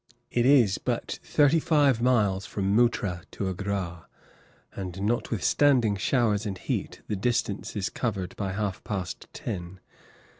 [0.31, 4.07] It is but thirty five miles from Muttra to Agra,
[4.75, 9.79] and notwithstanding showers and heat, the distance is covered by half past ten.